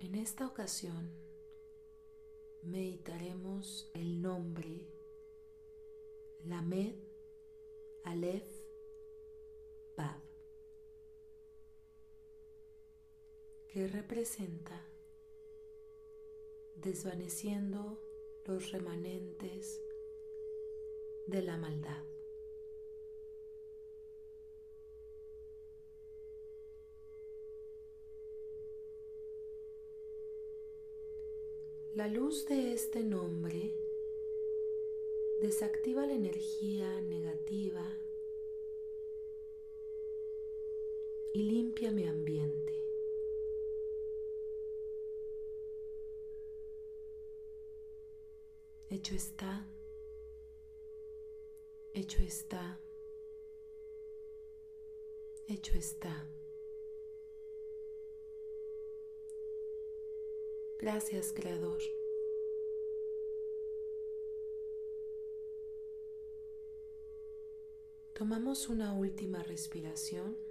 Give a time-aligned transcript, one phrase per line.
[0.00, 1.10] En esta ocasión
[2.62, 4.86] meditaremos el nombre
[6.44, 6.94] Lamed
[8.04, 8.58] Aleph
[13.68, 14.80] que representa
[16.76, 18.00] desvaneciendo
[18.46, 19.80] los remanentes
[21.26, 22.17] de la maldad.
[31.94, 33.72] La luz de este nombre
[35.40, 37.84] desactiva la energía negativa
[41.32, 42.72] y limpia mi ambiente.
[48.90, 49.66] Hecho está,
[51.94, 52.80] hecho está,
[55.46, 56.26] hecho está.
[60.78, 61.80] Gracias, Creador.
[68.14, 70.48] Tomamos una última respiración.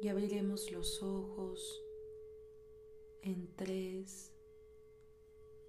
[0.00, 1.84] y abriremos los ojos
[3.22, 4.32] en tres,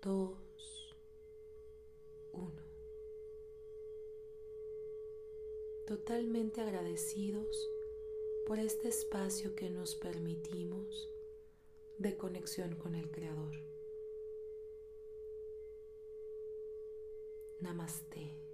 [0.02, 0.96] dos,
[2.32, 2.71] uno.
[5.88, 7.70] Totalmente agradecidos
[8.46, 11.10] por este espacio que nos permitimos
[11.98, 13.54] de conexión con el Creador.
[17.60, 18.51] Namaste.